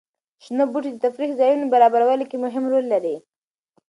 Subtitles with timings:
[0.43, 3.15] شنه بوټي د تفریح ځایونو برابرولو کې مهم رول لري.